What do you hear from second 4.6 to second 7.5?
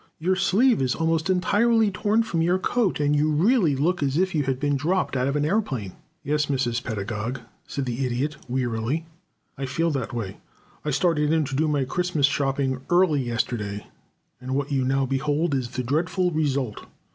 dropped out of an aëroplane." "Yes, Mrs. Pedagog,"